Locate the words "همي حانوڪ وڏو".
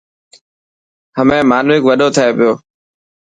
1.17-2.07